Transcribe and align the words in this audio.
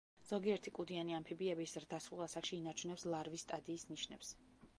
ზოგიერთი 0.27 0.71
კუდიანი 0.77 1.15
ამფიბიები 1.17 1.67
ზრდასრულ 1.73 2.25
ასაკში 2.29 2.57
ინარჩუნებს 2.61 3.07
ლარვის 3.15 3.47
სტადიის 3.49 3.87
ნიშნებს. 3.93 4.35